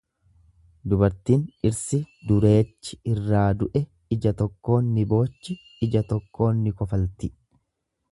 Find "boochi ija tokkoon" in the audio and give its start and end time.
5.13-6.65